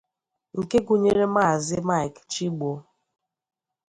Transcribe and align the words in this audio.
nke 0.59 0.77
gụnyere 0.87 1.25
Maazị 1.33 1.77
Mike 1.89 2.21
Chigbo 2.31 2.71